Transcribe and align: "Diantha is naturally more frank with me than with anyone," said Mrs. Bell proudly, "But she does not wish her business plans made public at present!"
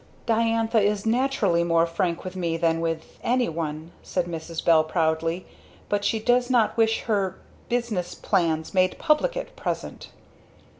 "Diantha 0.25 0.79
is 0.81 1.05
naturally 1.05 1.63
more 1.63 1.85
frank 1.85 2.23
with 2.23 2.35
me 2.35 2.57
than 2.57 2.81
with 2.81 3.19
anyone," 3.23 3.91
said 4.01 4.25
Mrs. 4.25 4.65
Bell 4.65 4.83
proudly, 4.83 5.45
"But 5.89 6.03
she 6.03 6.17
does 6.19 6.49
not 6.49 6.75
wish 6.75 7.01
her 7.01 7.37
business 7.69 8.15
plans 8.15 8.73
made 8.73 8.97
public 8.97 9.37
at 9.37 9.55
present!" 9.55 10.09